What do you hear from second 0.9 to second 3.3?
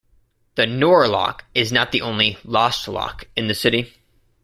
Loch is not the only "lost loch"